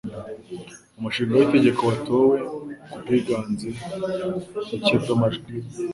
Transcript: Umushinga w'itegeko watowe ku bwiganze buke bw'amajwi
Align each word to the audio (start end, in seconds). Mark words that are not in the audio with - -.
Umushinga 0.97 1.33
w'itegeko 1.35 1.81
watowe 1.89 2.37
ku 2.89 2.95
bwiganze 3.01 3.69
buke 4.69 4.95
bw'amajwi 5.01 5.51